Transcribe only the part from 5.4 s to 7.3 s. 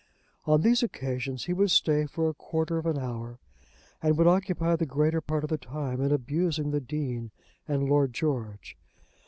of the time in abusing the Dean